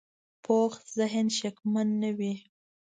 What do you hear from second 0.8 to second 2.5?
ذهن شکمن نه وي